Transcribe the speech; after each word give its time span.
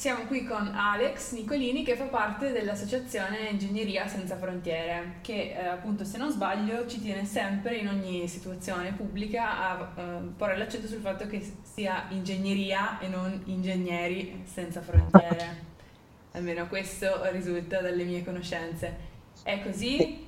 Siamo 0.00 0.24
qui 0.24 0.46
con 0.46 0.72
Alex 0.74 1.34
Nicolini 1.34 1.84
che 1.84 1.94
fa 1.94 2.04
parte 2.04 2.52
dell'associazione 2.52 3.50
Ingegneria 3.50 4.06
Senza 4.06 4.34
Frontiere, 4.34 5.16
che 5.20 5.54
eh, 5.54 5.66
appunto 5.66 6.06
se 6.06 6.16
non 6.16 6.30
sbaglio 6.30 6.86
ci 6.86 7.02
tiene 7.02 7.26
sempre 7.26 7.76
in 7.76 7.86
ogni 7.86 8.26
situazione 8.26 8.94
pubblica 8.96 9.60
a 9.60 9.90
eh, 9.94 10.02
porre 10.38 10.56
l'accento 10.56 10.86
sul 10.86 11.00
fatto 11.02 11.26
che 11.26 11.46
sia 11.60 12.04
ingegneria 12.08 12.98
e 12.98 13.08
non 13.08 13.42
ingegneri 13.44 14.44
senza 14.46 14.80
frontiere. 14.80 15.68
Almeno 16.32 16.66
questo 16.66 17.06
risulta 17.30 17.82
dalle 17.82 18.04
mie 18.04 18.24
conoscenze. 18.24 18.96
È 19.42 19.60
così? 19.62 20.26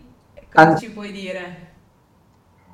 Cosa 0.52 0.77
ci 0.77 0.91
puoi 0.91 1.12
dire? 1.12 1.70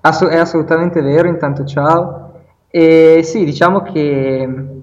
Ass- 0.00 0.26
è 0.26 0.36
assolutamente 0.36 1.00
vero, 1.00 1.28
intanto 1.28 1.64
ciao. 1.64 2.42
E 2.68 3.20
sì, 3.22 3.44
diciamo 3.44 3.82
che 3.82 4.76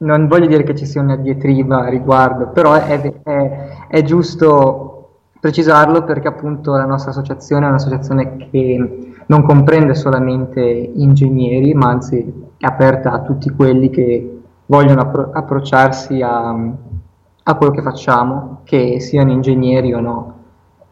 non 0.00 0.28
voglio 0.28 0.46
dire 0.46 0.62
che 0.62 0.74
ci 0.74 0.86
sia 0.86 1.02
una 1.02 1.16
diatriba 1.16 1.80
a 1.80 1.88
riguardo, 1.88 2.48
però 2.48 2.74
è, 2.74 3.00
è, 3.22 3.86
è, 3.88 4.02
giusto 4.02 5.18
precisarlo 5.38 6.04
perché 6.04 6.28
appunto 6.28 6.72
la 6.72 6.86
nostra 6.86 7.10
associazione 7.10 7.66
è 7.66 7.68
un'associazione 7.68 8.36
che 8.50 9.12
non 9.26 9.42
comprende 9.42 9.94
solamente 9.94 10.60
ingegneri, 10.62 11.74
ma 11.74 11.88
anzi 11.88 12.48
è 12.56 12.66
aperta 12.66 13.12
a 13.12 13.20
tutti 13.20 13.50
quelli 13.50 13.90
che 13.90 14.40
vogliono 14.66 15.02
appro- 15.02 15.30
approcciarsi 15.32 16.22
a, 16.22 16.48
a, 16.48 17.54
quello 17.54 17.72
che 17.72 17.82
facciamo, 17.82 18.60
che 18.64 19.00
siano 19.00 19.32
ingegneri 19.32 19.92
o 19.92 20.00
no. 20.00 20.34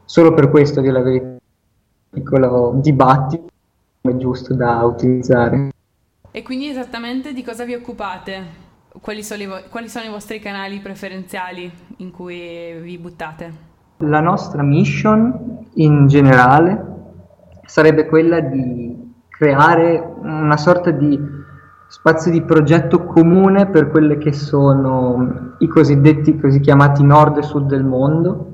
Solo 0.05 0.35
per 0.35 0.51
questo, 0.51 0.81
di 0.81 0.89
la 0.89 1.01
verità, 1.01 1.37
piccolo 2.11 2.73
dibattito 2.77 3.47
è 4.03 4.17
giusto 4.17 4.55
da 4.55 4.85
utilizzare. 4.85 5.71
E 6.31 6.43
quindi 6.43 6.69
esattamente 6.69 7.33
di 7.33 7.43
cosa 7.43 7.65
vi 7.65 7.75
occupate? 7.75 8.67
Quali 9.01 9.23
sono, 9.23 9.47
vo- 9.47 9.63
quali 9.71 9.89
sono 9.89 10.07
i 10.07 10.11
vostri 10.11 10.39
canali 10.39 10.79
preferenziali 10.81 11.71
in 11.99 12.11
cui 12.11 12.79
vi 12.81 12.99
buttate? 12.99 13.67
La 13.99 14.21
nostra 14.21 14.63
mission 14.63 15.67
in 15.75 16.07
generale 16.07 16.97
sarebbe 17.65 18.07
quella 18.07 18.41
di 18.41 19.13
creare 19.29 20.15
una 20.23 20.57
sorta 20.57 20.91
di 20.91 21.19
spazio 21.89 22.31
di 22.31 22.43
progetto 22.43 23.05
comune 23.05 23.67
per 23.67 23.91
quelle 23.91 24.19
che 24.19 24.33
sono 24.33 25.55
i 25.59 25.67
cosiddetti 25.67 26.39
così 26.39 26.61
chiamati 26.61 27.03
nord 27.03 27.39
e 27.39 27.43
sud 27.43 27.67
del 27.69 27.85
mondo 27.85 28.47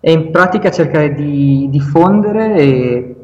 e 0.00 0.12
in 0.12 0.30
pratica 0.30 0.70
cercare 0.70 1.14
di 1.14 1.68
diffondere 1.70 3.16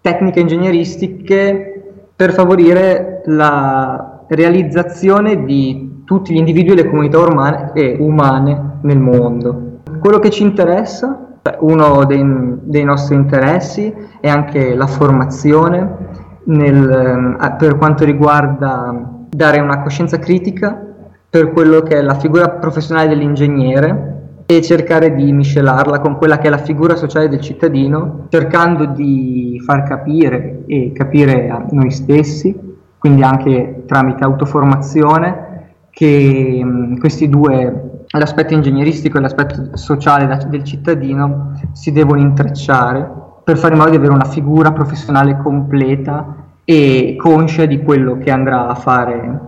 tecniche 0.00 0.40
ingegneristiche 0.40 1.94
per 2.14 2.32
favorire 2.32 3.22
la 3.26 4.09
realizzazione 4.30 5.44
di 5.44 6.02
tutti 6.04 6.32
gli 6.32 6.38
individui 6.38 6.72
e 6.72 6.82
le 6.82 6.88
comunità 6.88 7.18
umane, 7.18 7.70
eh, 7.74 7.96
umane 7.98 8.78
nel 8.82 8.98
mondo. 8.98 9.80
Quello 9.98 10.18
che 10.18 10.30
ci 10.30 10.42
interessa, 10.42 11.38
uno 11.60 12.04
dei, 12.04 12.24
dei, 12.62 12.84
nostri 12.84 13.16
interessi 13.16 13.92
è 14.20 14.28
anche 14.28 14.74
la 14.74 14.86
formazione 14.86 15.96
nel, 16.44 17.36
eh, 17.40 17.54
per 17.58 17.76
quanto 17.76 18.04
riguarda 18.04 19.24
dare 19.28 19.60
una 19.60 19.82
coscienza 19.82 20.18
critica 20.18 20.86
per 21.28 21.52
quello 21.52 21.80
che 21.82 21.98
è 21.98 22.02
la 22.02 22.14
figura 22.14 22.50
professionale 22.50 23.08
dell'ingegnere 23.08 24.18
e 24.46 24.62
cercare 24.62 25.14
di 25.14 25.32
miscelarla 25.32 26.00
con 26.00 26.16
quella 26.16 26.38
che 26.38 26.48
è 26.48 26.50
la 26.50 26.58
figura 26.58 26.96
sociale 26.96 27.28
del 27.28 27.40
cittadino, 27.40 28.26
cercando 28.30 28.86
di 28.86 29.62
far 29.64 29.84
capire 29.84 30.64
e 30.66 30.90
capire 30.92 31.48
a 31.48 31.64
noi 31.70 31.90
stessi, 31.90 32.69
quindi 33.00 33.22
anche 33.22 33.84
tramite 33.86 34.24
autoformazione, 34.24 35.76
che 35.90 36.60
mh, 36.62 36.98
questi 36.98 37.30
due, 37.30 38.04
l'aspetto 38.10 38.52
ingegneristico 38.52 39.16
e 39.16 39.22
l'aspetto 39.22 39.74
sociale 39.74 40.26
da, 40.26 40.36
del 40.36 40.62
cittadino, 40.64 41.58
si 41.72 41.92
devono 41.92 42.20
intrecciare 42.20 43.10
per 43.42 43.56
fare 43.56 43.72
in 43.72 43.78
modo 43.78 43.90
di 43.92 43.96
avere 43.96 44.12
una 44.12 44.26
figura 44.26 44.70
professionale 44.72 45.38
completa 45.38 46.58
e 46.62 47.16
conscia 47.18 47.64
di 47.64 47.82
quello 47.82 48.18
che 48.18 48.30
andrà 48.30 48.68
a 48.68 48.74
fare 48.74 49.40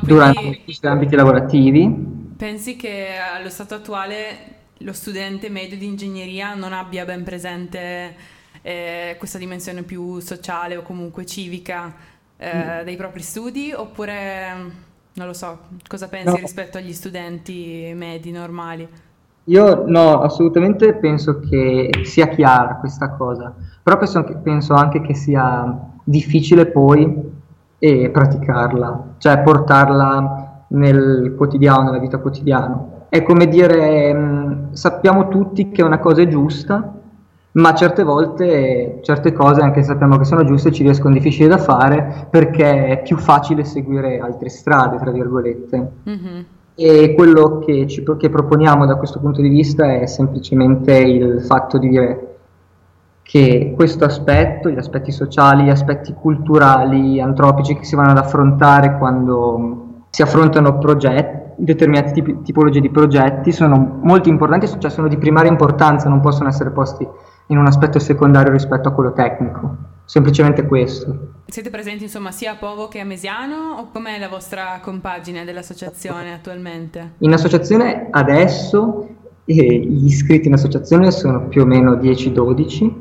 durante 0.00 0.62
i 0.64 0.72
suoi 0.72 0.90
ambiti 0.90 1.14
lavorativi. 1.14 2.12
Pensi 2.38 2.74
che 2.74 3.08
allo 3.38 3.50
stato 3.50 3.74
attuale 3.74 4.52
lo 4.78 4.94
studente 4.94 5.50
medio 5.50 5.76
di 5.76 5.86
ingegneria 5.86 6.54
non 6.54 6.72
abbia 6.72 7.04
ben 7.04 7.22
presente 7.22 8.32
eh, 8.62 9.16
questa 9.18 9.36
dimensione 9.36 9.82
più 9.82 10.20
sociale 10.20 10.76
o 10.76 10.82
comunque 10.82 11.26
civica 11.26 11.94
eh, 12.36 12.80
mm. 12.80 12.84
dei 12.84 12.96
propri 12.96 13.22
studi 13.22 13.72
oppure 13.72 14.82
non 15.16 15.26
lo 15.26 15.32
so, 15.32 15.58
cosa 15.86 16.08
pensi 16.08 16.28
no. 16.28 16.36
rispetto 16.36 16.78
agli 16.78 16.92
studenti 16.92 17.92
medi 17.94 18.32
normali? 18.32 18.88
Io 19.44 19.84
no, 19.86 20.22
assolutamente 20.22 20.94
penso 20.94 21.38
che 21.38 21.90
sia 22.02 22.28
chiara 22.28 22.76
questa 22.76 23.10
cosa, 23.10 23.54
però 23.82 23.98
penso, 23.98 24.24
penso 24.42 24.74
anche 24.74 25.02
che 25.02 25.14
sia 25.14 25.92
difficile 26.02 26.66
poi 26.66 27.32
eh, 27.78 28.08
praticarla, 28.10 29.14
cioè 29.18 29.42
portarla 29.42 30.64
nel 30.68 31.34
quotidiano, 31.36 31.82
nella 31.82 31.98
vita 31.98 32.18
quotidiana. 32.18 33.06
È 33.10 33.22
come 33.22 33.46
dire, 33.46 34.14
mh, 34.14 34.18
mm, 34.18 34.72
sappiamo 34.72 35.28
tutti 35.28 35.70
che 35.70 35.82
una 35.82 35.98
cosa 35.98 36.22
è 36.22 36.28
giusta, 36.28 36.92
ma 37.54 37.72
certe 37.74 38.02
volte 38.02 38.98
certe 39.02 39.32
cose, 39.32 39.60
anche 39.60 39.82
se 39.82 39.88
sappiamo 39.88 40.16
che 40.16 40.24
sono 40.24 40.44
giuste, 40.44 40.72
ci 40.72 40.82
riescono 40.82 41.14
difficili 41.14 41.48
da 41.48 41.58
fare 41.58 42.26
perché 42.28 42.86
è 42.86 43.02
più 43.02 43.16
facile 43.16 43.64
seguire 43.64 44.18
altre 44.18 44.48
strade, 44.48 44.96
tra 44.98 45.10
virgolette. 45.12 45.90
Mm-hmm. 46.08 46.40
E 46.74 47.14
quello 47.14 47.60
che, 47.60 47.86
ci, 47.86 48.02
che 48.18 48.28
proponiamo 48.28 48.86
da 48.86 48.96
questo 48.96 49.20
punto 49.20 49.40
di 49.40 49.48
vista 49.48 50.00
è 50.00 50.06
semplicemente 50.06 50.96
il 50.96 51.42
fatto 51.42 51.78
di 51.78 51.88
dire 51.88 52.36
che 53.22 53.72
questo 53.76 54.04
aspetto, 54.04 54.68
gli 54.68 54.76
aspetti 54.76 55.12
sociali, 55.12 55.64
gli 55.64 55.70
aspetti 55.70 56.12
culturali, 56.12 57.20
antropici 57.20 57.76
che 57.76 57.84
si 57.84 57.94
vanno 57.94 58.10
ad 58.10 58.18
affrontare 58.18 58.98
quando 58.98 60.02
si 60.10 60.22
affrontano 60.22 60.78
progetti, 60.78 61.52
determinate 61.56 62.10
tipi, 62.10 62.42
tipologie 62.42 62.80
di 62.80 62.90
progetti, 62.90 63.52
sono 63.52 64.00
molto 64.02 64.28
importanti, 64.28 64.68
cioè 64.78 64.90
sono 64.90 65.06
di 65.06 65.16
primaria 65.16 65.50
importanza, 65.50 66.08
non 66.08 66.20
possono 66.20 66.48
essere 66.48 66.70
posti 66.70 67.06
in 67.48 67.58
un 67.58 67.66
aspetto 67.66 67.98
secondario 67.98 68.52
rispetto 68.52 68.88
a 68.88 68.92
quello 68.92 69.12
tecnico. 69.12 69.76
Semplicemente 70.04 70.66
questo. 70.66 71.32
Siete 71.46 71.70
presenti 71.70 72.04
insomma 72.04 72.30
sia 72.30 72.52
a 72.52 72.56
Povo 72.56 72.88
che 72.88 73.00
a 73.00 73.04
Mesiano 73.04 73.76
o 73.78 73.88
com'è 73.90 74.18
la 74.18 74.28
vostra 74.28 74.80
compagine 74.82 75.44
dell'associazione 75.44 76.32
attualmente? 76.32 77.12
In 77.18 77.32
associazione 77.32 78.08
adesso 78.10 79.08
eh, 79.44 79.54
gli 79.54 80.06
iscritti 80.06 80.48
in 80.48 80.54
associazione 80.54 81.10
sono 81.10 81.48
più 81.48 81.62
o 81.62 81.66
meno 81.66 81.94
10-12 81.94 82.92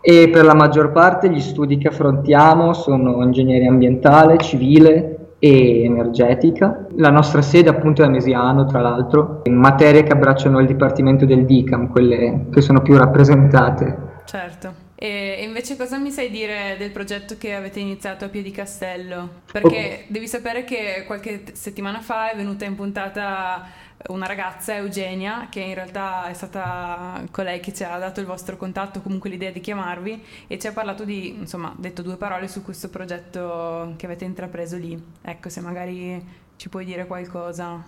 e 0.00 0.28
per 0.28 0.44
la 0.44 0.54
maggior 0.54 0.92
parte 0.92 1.28
gli 1.30 1.40
studi 1.40 1.78
che 1.78 1.88
affrontiamo 1.88 2.72
sono 2.74 3.22
ingegneria 3.24 3.70
ambientale, 3.70 4.38
civile, 4.38 5.15
e 5.38 5.84
energetica. 5.84 6.86
La 6.96 7.10
nostra 7.10 7.42
sede 7.42 7.68
appunto 7.68 8.02
è 8.02 8.06
a 8.06 8.08
Mesiano, 8.08 8.66
tra 8.66 8.80
l'altro, 8.80 9.42
in 9.44 9.54
materie 9.54 10.02
che 10.02 10.12
abbracciano 10.12 10.60
il 10.60 10.66
dipartimento 10.66 11.24
del 11.24 11.44
DICAM, 11.44 11.88
quelle 11.88 12.46
che 12.52 12.60
sono 12.60 12.82
più 12.82 12.96
rappresentate. 12.96 14.14
Certo. 14.24 14.84
E 14.98 15.42
invece 15.42 15.76
cosa 15.76 15.98
mi 15.98 16.10
sai 16.10 16.30
dire 16.30 16.76
del 16.78 16.90
progetto 16.90 17.36
che 17.36 17.54
avete 17.54 17.80
iniziato 17.80 18.24
a 18.24 18.28
Piedicastello? 18.28 19.28
Perché 19.52 19.66
okay. 19.66 20.04
devi 20.06 20.26
sapere 20.26 20.64
che 20.64 21.04
qualche 21.06 21.42
settimana 21.52 22.00
fa 22.00 22.30
è 22.30 22.36
venuta 22.36 22.64
in 22.64 22.74
puntata 22.74 23.66
una 24.08 24.26
ragazza, 24.26 24.74
Eugenia, 24.74 25.46
che 25.50 25.60
in 25.60 25.74
realtà 25.74 26.26
è 26.26 26.32
stata 26.34 27.22
colei 27.30 27.60
che 27.60 27.72
ci 27.72 27.82
ha 27.82 27.98
dato 27.98 28.20
il 28.20 28.26
vostro 28.26 28.56
contatto, 28.56 29.00
comunque 29.00 29.30
l'idea 29.30 29.50
di 29.50 29.60
chiamarvi 29.60 30.22
e 30.46 30.58
ci 30.58 30.66
ha 30.66 30.72
parlato 30.72 31.04
di, 31.04 31.36
insomma, 31.38 31.74
detto 31.76 32.02
due 32.02 32.16
parole 32.16 32.48
su 32.48 32.62
questo 32.62 32.88
progetto 32.88 33.94
che 33.96 34.06
avete 34.06 34.24
intrapreso 34.24 34.76
lì. 34.76 35.02
Ecco, 35.22 35.48
se 35.48 35.60
magari 35.60 36.24
ci 36.56 36.68
puoi 36.68 36.84
dire 36.84 37.06
qualcosa. 37.06 37.82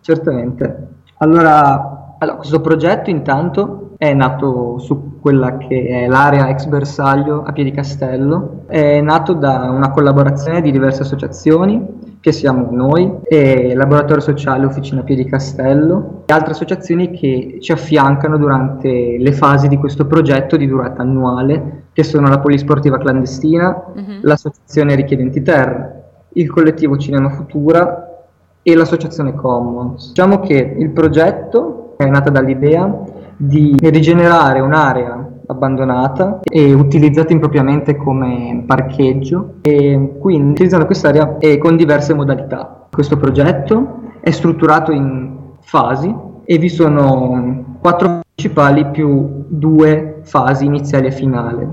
Certamente. 0.00 0.88
Allora, 1.18 2.16
allora 2.18 2.36
questo 2.38 2.60
progetto 2.60 3.10
intanto 3.10 3.90
è 3.98 4.14
nato 4.14 4.78
su 4.78 5.18
quella 5.20 5.58
che 5.58 5.86
è 5.88 6.06
l'area 6.06 6.48
ex 6.48 6.64
bersaglio 6.64 7.42
a 7.42 7.52
Piedicastello, 7.52 8.64
è 8.66 9.00
nato 9.02 9.34
da 9.34 9.70
una 9.70 9.90
collaborazione 9.90 10.62
di 10.62 10.72
diverse 10.72 11.02
associazioni 11.02 11.99
che 12.20 12.32
siamo 12.32 12.68
noi, 12.70 13.18
e 13.24 13.74
Laboratorio 13.74 14.20
Sociale 14.20 14.66
Officina 14.66 15.02
Piedi 15.02 15.24
Castello 15.24 16.22
e 16.26 16.32
altre 16.32 16.52
associazioni 16.52 17.10
che 17.10 17.56
ci 17.60 17.72
affiancano 17.72 18.36
durante 18.36 19.16
le 19.18 19.32
fasi 19.32 19.68
di 19.68 19.78
questo 19.78 20.06
progetto 20.06 20.56
di 20.56 20.66
durata 20.66 21.00
annuale, 21.00 21.84
che 21.92 22.04
sono 22.04 22.28
la 22.28 22.38
Polisportiva 22.38 22.98
Clandestina, 22.98 23.84
mm-hmm. 23.98 24.18
l'Associazione 24.22 24.94
Richiedenti 24.94 25.42
Terra, 25.42 25.98
il 26.34 26.50
Collettivo 26.50 26.98
Cinema 26.98 27.30
Futura 27.30 28.26
e 28.62 28.74
l'Associazione 28.74 29.34
Commons. 29.34 30.08
Diciamo 30.08 30.40
che 30.40 30.76
il 30.78 30.90
progetto 30.90 31.94
è 31.96 32.04
nato 32.06 32.30
dall'idea 32.30 33.02
di 33.36 33.74
rigenerare 33.80 34.60
un'area 34.60 35.29
abbandonata 35.60 36.40
e 36.42 36.72
utilizzata 36.72 37.34
impropriamente 37.34 37.96
come 37.96 38.64
parcheggio 38.66 39.56
e 39.60 40.16
quindi 40.18 40.52
utilizzando 40.52 40.86
quest'area 40.86 41.36
con 41.58 41.76
diverse 41.76 42.14
modalità. 42.14 42.86
Questo 42.90 43.18
progetto 43.18 44.00
è 44.20 44.30
strutturato 44.30 44.90
in 44.90 45.36
fasi 45.60 46.14
e 46.44 46.58
vi 46.58 46.70
sono 46.70 47.76
quattro 47.80 48.20
principali 48.34 48.86
più 48.86 49.44
due 49.48 50.20
fasi 50.22 50.64
iniziali 50.64 51.08
e 51.08 51.12
finale. 51.12 51.68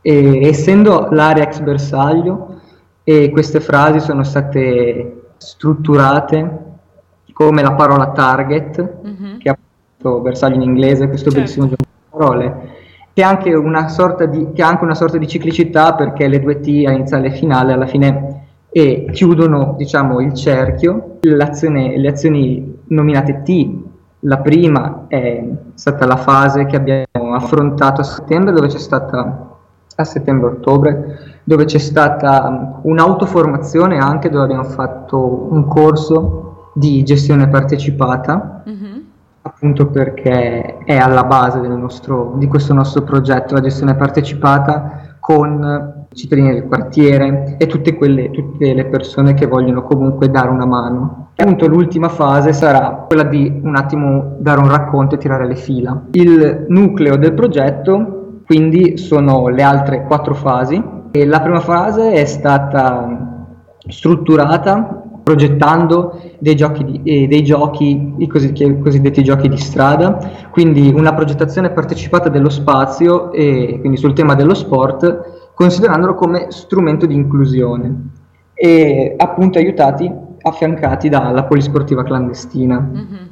E, 0.00 0.46
essendo 0.46 1.08
l'area 1.10 1.44
ex 1.44 1.60
bersaglio 1.60 2.60
e 3.04 3.30
queste 3.30 3.60
frasi 3.60 4.00
sono 4.00 4.22
state 4.22 5.32
strutturate 5.36 6.60
come 7.32 7.62
la 7.62 7.72
parola 7.72 8.10
target, 8.10 8.80
mm-hmm. 9.04 9.38
che 9.38 9.48
è 9.48 9.52
appunto 9.52 10.20
bersaglio 10.20 10.56
in 10.56 10.62
inglese, 10.62 11.08
questo 11.08 11.30
certo. 11.30 11.38
bellissimo 11.38 11.68
gioco 11.68 11.82
di 11.82 12.08
parole, 12.10 12.71
che 13.12 13.22
ha, 13.22 13.28
anche 13.28 13.52
una 13.54 13.88
sorta 13.88 14.24
di, 14.26 14.48
anche 14.58 14.84
una 14.84 14.94
sorta 14.94 15.18
di 15.18 15.26
ciclicità 15.26 15.94
perché 15.94 16.28
le 16.28 16.40
due 16.40 16.60
T 16.60 16.84
a 16.86 16.92
iniziale 16.92 17.28
e 17.28 17.32
finale 17.32 17.72
alla 17.72 17.86
fine 17.86 18.40
e 18.70 19.08
chiudono 19.12 19.74
diciamo, 19.76 20.20
il 20.20 20.32
cerchio. 20.34 21.18
le 21.20 22.08
azioni 22.08 22.80
nominate 22.86 23.42
T, 23.42 23.70
la 24.20 24.38
prima 24.38 25.04
è 25.08 25.44
stata 25.74 26.06
la 26.06 26.16
fase 26.16 26.66
che 26.66 26.76
abbiamo 26.76 27.34
affrontato 27.34 28.00
a 28.00 28.04
settembre, 28.04 28.52
dove 28.52 28.68
c'è 28.68 28.78
stata 28.78 29.48
a 29.94 30.04
settembre-ottobre, 30.04 31.40
dove 31.44 31.64
c'è 31.64 31.78
stata 31.78 32.80
un'autoformazione 32.82 33.98
anche 33.98 34.30
dove 34.30 34.44
abbiamo 34.44 34.64
fatto 34.64 35.48
un 35.50 35.66
corso 35.66 36.70
di 36.74 37.02
gestione 37.02 37.48
partecipata, 37.48 38.62
mm-hmm. 38.68 38.91
Appunto 39.42 39.86
perché 39.86 40.78
è 40.84 40.96
alla 40.96 41.24
base 41.24 41.58
nostro, 41.60 42.34
di 42.36 42.46
questo 42.46 42.72
nostro 42.74 43.02
progetto, 43.02 43.54
la 43.54 43.60
gestione 43.60 43.96
partecipata 43.96 45.16
con 45.18 46.06
cittadini 46.12 46.52
del 46.52 46.66
quartiere 46.66 47.56
e 47.58 47.66
tutte, 47.66 47.96
quelle, 47.96 48.30
tutte 48.30 48.74
le 48.74 48.86
persone 48.86 49.34
che 49.34 49.46
vogliono 49.46 49.82
comunque 49.82 50.30
dare 50.30 50.48
una 50.48 50.66
mano. 50.66 51.30
Appunto 51.36 51.66
l'ultima 51.66 52.08
fase 52.08 52.52
sarà 52.52 53.04
quella 53.06 53.24
di 53.24 53.60
un 53.62 53.76
attimo 53.76 54.36
dare 54.38 54.60
un 54.60 54.68
racconto 54.68 55.14
e 55.14 55.18
tirare 55.18 55.46
le 55.46 55.56
fila. 55.56 56.02
Il 56.12 56.66
nucleo 56.68 57.16
del 57.16 57.34
progetto 57.34 58.40
quindi 58.44 58.98
sono 58.98 59.48
le 59.48 59.62
altre 59.62 60.04
quattro 60.04 60.34
fasi 60.34 60.82
e 61.10 61.24
la 61.24 61.40
prima 61.40 61.60
fase 61.60 62.12
è 62.12 62.24
stata 62.24 63.46
strutturata 63.86 65.01
progettando 65.22 66.20
dei 66.38 66.56
giochi, 66.56 66.84
di, 66.84 67.00
eh, 67.04 67.26
dei 67.28 67.44
giochi 67.44 68.14
i 68.18 68.26
cosiddetti 68.26 69.22
giochi 69.22 69.48
di 69.48 69.56
strada, 69.56 70.48
quindi 70.50 70.92
una 70.94 71.14
progettazione 71.14 71.70
partecipata 71.70 72.28
dello 72.28 72.50
spazio 72.50 73.32
e 73.32 73.78
quindi 73.80 73.96
sul 73.96 74.12
tema 74.12 74.34
dello 74.34 74.54
sport 74.54 75.50
considerandolo 75.54 76.14
come 76.14 76.46
strumento 76.48 77.06
di 77.06 77.14
inclusione 77.14 78.10
e 78.54 79.14
appunto 79.16 79.58
aiutati, 79.58 80.10
affiancati 80.40 81.08
dalla 81.08 81.44
polisportiva 81.44 82.02
clandestina. 82.02 82.80
Mm-hmm. 82.80 83.26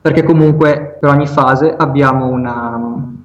Perché 0.00 0.22
comunque 0.22 0.98
per 1.00 1.10
ogni 1.10 1.26
fase 1.26 1.74
abbiamo 1.74 2.26
una, 2.26 2.78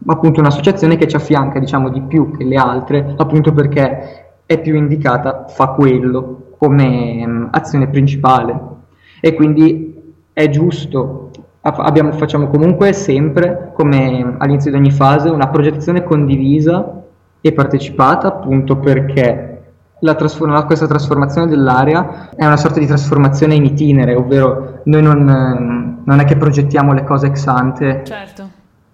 appunto 0.05 0.39
un'associazione 0.39 0.95
che 0.95 1.07
ci 1.07 1.17
affianca 1.17 1.59
diciamo 1.59 1.89
di 1.89 2.01
più 2.01 2.31
che 2.31 2.45
le 2.45 2.55
altre, 2.55 3.15
appunto 3.17 3.51
perché 3.51 4.37
è 4.45 4.59
più 4.61 4.75
indicata, 4.75 5.45
fa 5.49 5.67
quello 5.69 6.48
come 6.59 7.23
um, 7.25 7.47
azione 7.51 7.87
principale. 7.87 8.59
E 9.21 9.33
quindi 9.33 10.13
è 10.33 10.49
giusto, 10.49 11.31
abbiamo, 11.61 12.11
facciamo 12.11 12.47
comunque 12.49 12.91
sempre, 12.93 13.71
come 13.73 14.35
all'inizio 14.37 14.69
di 14.69 14.77
ogni 14.77 14.91
fase, 14.91 15.29
una 15.29 15.47
progettazione 15.47 16.03
condivisa 16.03 17.01
e 17.41 17.53
partecipata 17.53 18.27
appunto 18.27 18.77
perché 18.77 19.61
trasform- 19.99 20.65
questa 20.65 20.87
trasformazione 20.87 21.47
dell'area 21.47 22.29
è 22.35 22.45
una 22.45 22.57
sorta 22.57 22.79
di 22.79 22.85
trasformazione 22.85 23.55
in 23.55 23.63
itinere, 23.63 24.15
ovvero 24.15 24.81
noi 24.83 25.01
non, 25.01 26.01
non 26.03 26.19
è 26.19 26.25
che 26.25 26.35
progettiamo 26.35 26.93
le 26.93 27.03
cose 27.05 27.27
ex 27.27 27.47
ante, 27.47 28.03
certo. 28.05 28.49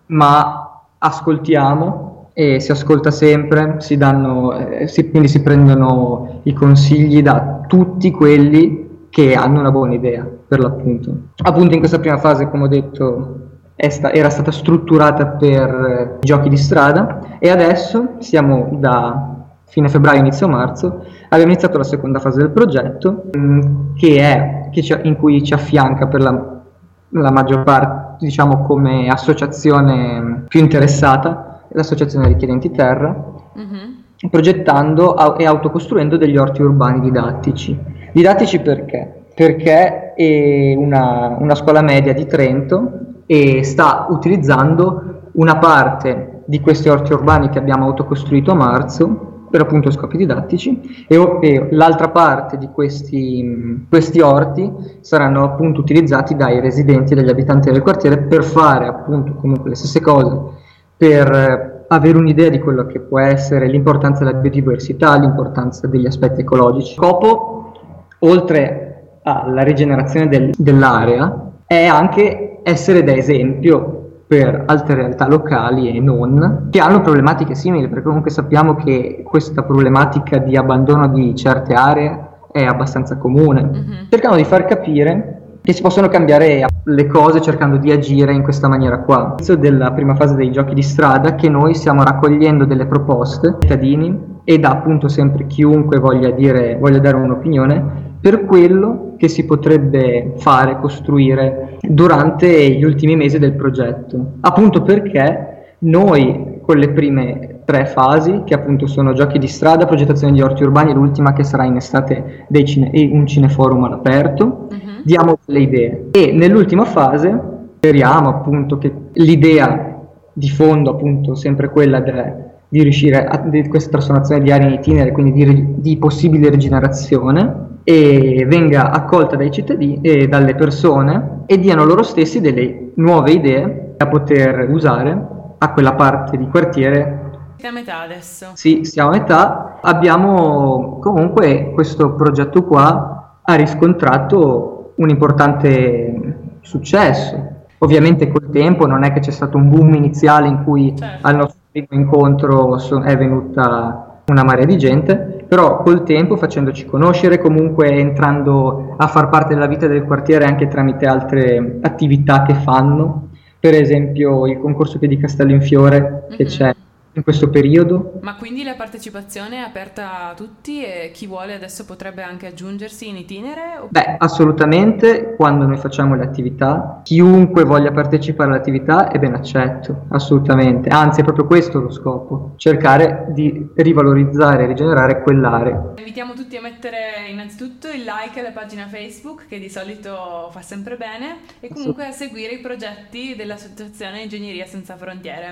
ma 0.08 0.82
ascoltiamo 1.00 2.15
e 2.38 2.60
si 2.60 2.72
ascolta 2.72 3.12
sempre, 3.12 3.78
si 3.80 3.96
danno, 3.96 4.52
eh, 4.58 4.90
si, 4.90 5.10
quindi 5.10 5.30
si 5.30 5.42
prendono 5.42 6.42
i 6.44 6.52
consigli 6.52 7.22
da 7.22 7.62
tutti 7.66 8.12
quelli 8.12 9.08
che 9.10 9.36
hanno 9.36 9.62
una 9.62 9.72
buona 9.72 9.94
idea, 9.94 10.28
per 10.46 10.60
l'appunto. 10.60 11.16
Appunto 11.44 11.74
in 11.74 11.80
questa 11.80 12.00
prima 12.00 12.18
fase, 12.18 12.50
come 12.50 12.66
ho 12.66 12.68
detto, 12.68 13.36
sta- 13.78 14.12
era 14.12 14.30
stata 14.30 14.52
strutturata 14.52 15.28
per 15.28 15.70
eh, 15.70 16.18
giochi 16.20 16.50
di 16.50 16.58
strada 16.58 17.38
e 17.40 17.50
adesso 17.50 18.16
siamo 18.20 18.68
da 18.80 19.36
fine 19.68 19.88
febbraio, 19.88 20.20
inizio 20.20 20.50
marzo, 20.50 21.06
abbiamo 21.30 21.52
iniziato 21.52 21.78
la 21.78 21.86
seconda 21.86 22.20
fase 22.20 22.40
del 22.40 22.52
progetto 22.52 23.30
mh, 23.32 23.40
mm, 23.40 23.62
che 23.96 24.18
è, 24.18 24.70
che 24.72 24.82
ci, 24.82 24.94
in 25.04 25.16
cui 25.16 25.42
ci 25.42 25.54
affianca 25.54 26.08
per 26.08 26.22
la, 26.22 26.62
la 27.10 27.32
maggior 27.32 27.64
parte, 27.64 28.26
diciamo 28.26 28.66
come 28.66 29.08
associazione 29.08 30.44
più 30.50 30.60
interessata, 30.60 31.45
l'associazione 31.76 32.28
richiedenti 32.28 32.72
terra, 32.72 33.14
mm-hmm. 33.58 34.30
progettando 34.30 35.38
e 35.38 35.46
autocostruendo 35.46 36.18
degli 36.18 36.38
orti 36.38 36.62
urbani 36.62 37.02
didattici. 37.02 37.78
Didattici 38.12 38.60
perché? 38.60 39.26
Perché 39.36 40.14
è 40.14 40.74
una, 40.76 41.36
una 41.40 41.56
scuola 41.56 41.82
media 41.82 42.14
di 42.14 42.26
Trento 42.26 42.92
e 43.26 43.64
sta 43.64 44.08
utilizzando 44.10 45.30
una 45.34 45.58
parte 45.58 46.44
di 46.46 46.62
questi 46.62 46.90
orti 46.90 47.12
urbani 47.12 47.50
che 47.50 47.60
abbiamo 47.60 47.86
autocostruito 47.86 48.52
a 48.52 48.56
marzo 48.56 49.34
per 49.50 49.62
appunto 49.62 49.92
scopi 49.92 50.18
didattici 50.18 51.06
e, 51.08 51.38
e 51.42 51.68
l'altra 51.72 52.10
parte 52.10 52.58
di 52.58 52.68
questi, 52.68 53.86
questi, 53.88 54.20
orti 54.20 54.72
saranno 55.02 55.44
appunto 55.44 55.80
utilizzati 55.80 56.36
dai 56.36 56.60
residenti 56.60 57.14
e 57.14 57.16
dagli 57.16 57.30
abitanti 57.30 57.72
del 57.72 57.82
quartiere 57.82 58.18
per 58.24 58.44
fare 58.44 58.86
appunto 58.88 59.34
comunque 59.36 59.70
le 59.70 59.76
stesse 59.76 60.02
cose, 60.02 60.64
per 60.98 61.86
avere 61.88 62.18
un'idea 62.18 62.50
di 62.50 62.60
quello 62.60 62.86
che 62.86 63.00
può 63.00 63.20
essere 63.20 63.68
l'importanza 63.68 64.24
della 64.24 64.38
biodiversità, 64.38 65.18
l'importanza 65.18 65.88
degli 65.88 66.06
aspetti 66.06 66.42
ecologici. 66.42 66.96
Lo 66.98 67.06
scopo, 67.06 67.72
oltre 68.20 69.20
alla 69.24 69.62
rigenerazione 69.64 70.28
del, 70.28 70.52
dell'area, 70.58 71.52
è 71.66 71.86
anche 71.86 72.60
essere 72.64 73.04
da 73.04 73.14
esempio 73.14 74.02
per 74.28 74.64
altre 74.66 74.96
realtà 74.96 75.28
locali 75.28 75.96
e 75.96 76.00
non, 76.00 76.68
che 76.72 76.80
hanno 76.80 77.02
problematiche 77.02 77.54
simili, 77.54 77.88
perché 77.88 78.06
comunque 78.06 78.32
sappiamo 78.32 78.76
che 78.76 79.24
questa 79.24 79.62
problematica 79.64 80.40
di 80.40 80.56
abbandono 80.56 81.08
di 81.10 81.36
certe 81.36 81.74
aree 81.74 82.28
è 82.52 82.64
abbastanza 82.64 83.18
comune. 83.18 83.64
Mm-hmm. 83.64 84.06
Cercando 84.10 84.38
di 84.38 84.46
far 84.46 84.66
capire 84.66 85.35
che 85.66 85.74
si 85.74 85.82
possono 85.82 86.08
cambiare 86.08 86.64
le 86.84 87.08
cose 87.08 87.42
cercando 87.42 87.78
di 87.78 87.92
agire 87.92 88.32
in 88.32 88.44
questa 88.44 88.68
maniera 88.68 89.00
qua. 89.00 89.24
All'inizio 89.24 89.58
della 89.58 89.92
prima 89.94 90.14
fase 90.14 90.36
dei 90.36 90.52
giochi 90.52 90.76
di 90.76 90.84
strada 90.84 91.34
che 91.34 91.50
noi 91.50 91.74
stiamo 91.74 92.04
raccogliendo 92.04 92.66
delle 92.66 92.86
proposte 92.86 93.58
cittadini 93.60 94.34
e 94.44 94.60
da 94.60 94.70
appunto 94.70 95.08
sempre 95.08 95.48
chiunque 95.48 95.98
voglia, 95.98 96.30
dire, 96.30 96.78
voglia 96.80 97.00
dare 97.00 97.16
un'opinione 97.18 98.04
per 98.22 98.46
quello 98.46 99.16
che 99.18 99.28
si 99.28 99.46
potrebbe 99.46 100.34
fare, 100.38 100.80
costruire 100.80 101.80
durante 101.82 102.70
gli 102.70 102.84
ultimi 102.84 103.16
mesi 103.16 103.40
del 103.40 103.54
progetto. 103.54 104.34
Appunto 104.42 104.84
perché 104.84 105.78
noi 105.80 106.60
con 106.62 106.78
le 106.78 106.90
prime 106.90 107.55
tre 107.66 107.88
fasi, 107.88 108.44
che 108.46 108.54
appunto 108.54 108.88
sono 108.88 109.14
giochi 109.14 109.40
di 109.40 109.48
strada, 109.48 109.86
progettazione 109.86 110.34
di 110.34 110.42
orti 110.42 110.64
urbani 110.64 110.92
e 110.92 110.94
l'ultima 110.94 111.34
che 111.34 111.44
sarà 111.44 111.66
in 111.66 111.76
estate 111.76 112.46
cine- 112.64 112.92
un 113.12 113.26
cineforum 113.26 113.84
all'aperto, 113.84 114.68
uh-huh. 114.70 115.02
diamo 115.04 115.38
le 115.46 115.60
idee. 115.60 116.08
E 116.12 116.32
nell'ultima 116.32 116.86
fase 116.86 117.38
speriamo 117.78 118.30
appunto 118.30 118.78
che 118.78 118.94
l'idea 119.14 120.00
di 120.32 120.50
fondo, 120.50 120.92
appunto 120.92 121.36
sempre 121.36 121.70
quella 121.70 122.00
de- 122.00 122.44
di 122.68 122.82
riuscire 122.82 123.26
a 123.26 123.38
di 123.38 123.68
questa 123.68 123.92
trasformazione 123.92 124.42
di 124.42 124.52
aree 124.52 124.68
in 124.68 124.74
itinere, 124.74 125.12
quindi 125.12 125.46
di, 125.46 125.66
di 125.78 125.98
possibile 125.98 126.50
rigenerazione, 126.50 127.64
e 127.84 128.46
venga 128.48 128.92
accolta 128.92 129.36
dai 129.36 129.52
cittadini 129.52 130.00
e 130.02 130.28
dalle 130.28 130.56
persone 130.56 131.44
e 131.46 131.60
diano 131.60 131.86
loro 131.86 132.02
stessi 132.02 132.42
delle 132.42 132.92
nuove 132.96 133.32
idee 133.32 133.94
da 133.96 134.08
poter 134.08 134.68
usare 134.72 135.28
a 135.58 135.72
quella 135.72 135.94
parte 135.94 136.36
di 136.36 136.48
quartiere. 136.48 137.25
Siamo 137.58 137.78
a 137.78 137.80
metà 137.80 138.00
adesso. 138.02 138.52
Sì, 138.54 138.84
siamo 138.84 139.10
a 139.10 139.14
metà. 139.14 139.80
Abbiamo 139.82 141.00
comunque 141.00 141.72
questo 141.74 142.14
progetto 142.14 142.64
qua 142.64 143.40
ha 143.42 143.54
riscontrato 143.56 144.94
un 144.96 145.10
importante 145.10 146.38
successo. 146.62 147.54
Ovviamente 147.80 148.30
col 148.30 148.50
tempo 148.50 148.88
non 148.88 149.04
è 149.04 149.12
che 149.12 149.20
c'è 149.20 149.32
stato 149.32 149.58
un 149.58 149.70
boom 149.70 149.94
iniziale 149.94 150.48
in 150.48 150.64
cui 150.64 150.96
certo. 150.96 151.28
al 151.28 151.36
nostro 151.36 151.60
primo 151.72 151.88
incontro 151.90 152.78
è 153.04 153.18
venuta 153.18 154.22
una 154.28 154.44
marea 154.44 154.66
di 154.66 154.78
gente, 154.78 155.46
però 155.48 155.84
col 155.84 156.04
tempo 156.04 156.36
facendoci 156.36 156.86
conoscere, 156.86 157.38
comunque 157.38 157.90
entrando 157.90 158.96
a 158.98 159.08
far 159.08 159.30
parte 159.30 159.54
della 159.54 159.68
vita 159.68 159.86
del 159.86 160.04
quartiere 160.04 160.46
anche 160.46 160.68
tramite 160.68 161.06
altre 161.06 161.78
attività 161.82 162.42
che 162.42 162.56
fanno, 162.56 163.30
per 163.60 163.76
esempio 163.76 164.48
il 164.48 164.60
concorso 164.60 164.98
che 164.98 165.08
di 165.08 165.18
Castello 165.18 165.52
in 165.52 165.62
Fiore 165.62 166.26
che 166.30 166.44
mm-hmm. 166.44 166.48
c'è 166.48 166.76
in 167.16 167.24
questo 167.24 167.50
periodo. 167.50 168.20
Ma 168.22 168.36
quindi 168.36 168.64
la 168.64 168.76
partecipazione 168.76 169.58
è 169.58 169.60
aperta 169.60 170.30
a 170.30 170.34
tutti 170.34 170.84
e 170.84 171.12
chi 171.14 171.28
vuole 171.28 171.54
adesso 171.54 171.86
potrebbe 171.86 172.24
anche 172.24 172.48
aggiungersi 172.48 173.08
in 173.08 173.18
itinere? 173.18 173.82
Beh, 173.90 174.16
assolutamente, 174.18 175.34
quando 175.36 175.66
noi 175.66 175.78
facciamo 175.78 176.16
le 176.16 176.24
attività, 176.24 177.02
chiunque 177.04 177.64
voglia 177.64 177.92
partecipare 177.92 178.52
all'attività 178.52 179.10
è 179.10 179.18
ben 179.18 179.34
accetto, 179.34 180.06
assolutamente, 180.10 180.90
anzi 180.90 181.22
è 181.22 181.24
proprio 181.24 181.46
questo 181.46 181.80
lo 181.80 181.92
scopo, 181.92 182.54
cercare 182.58 183.28
di 183.30 183.70
rivalorizzare 183.76 184.64
e 184.64 184.68
rigenerare 184.68 185.22
quell'area. 185.22 185.94
Invitiamo 185.98 186.34
tutti 186.34 186.58
a 186.58 186.62
mettere 186.62 187.28
innanzitutto 187.30 187.88
il 187.88 188.04
like 188.04 188.40
alla 188.40 188.52
pagina 188.52 188.88
Facebook 188.88 189.48
che 189.48 189.60
di 189.60 189.70
solito 189.70 190.50
fa 190.52 190.62
sempre 190.62 190.98
bene 190.98 191.38
e 191.60 191.70
comunque 191.70 192.06
a 192.06 192.12
seguire 192.12 192.54
i 192.54 192.60
progetti 192.60 193.36
dell'Associazione 193.36 194.22
Ingegneria 194.22 194.66
Senza 194.66 194.96
Frontiere. 194.98 195.48